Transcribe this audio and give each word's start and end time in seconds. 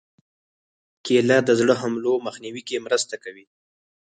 کېله 1.05 1.37
د 1.47 1.49
زړه 1.59 1.73
حملو 1.81 2.13
مخنیوي 2.25 2.61
کې 2.67 2.83
مرسته 2.85 3.15
کوي. 3.23 3.45